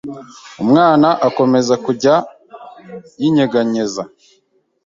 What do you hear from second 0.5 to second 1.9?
Umwana akomeza